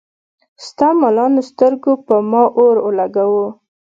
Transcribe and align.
ستا 0.65 0.87
ملالو 1.01 1.41
سترګو 1.49 1.93
پۀ 2.05 2.15
ما 2.31 2.43
اور 2.61 2.75
اولګوو 2.85 3.45